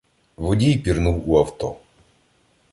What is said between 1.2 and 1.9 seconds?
у авто.